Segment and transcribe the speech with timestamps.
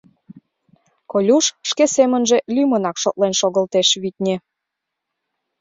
[1.11, 4.35] Колюш шке семынже лӱмынак шотлен шогылтеш, витне.